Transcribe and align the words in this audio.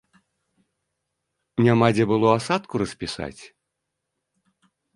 Няма 1.67 1.87
дзе 1.97 2.05
было 2.13 2.27
асадку 2.39 2.73
распісаць? 2.85 3.41